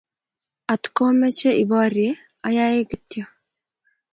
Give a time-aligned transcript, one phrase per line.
[0.73, 2.09] Atkomemoche iborye,
[2.47, 3.23] ayae kityo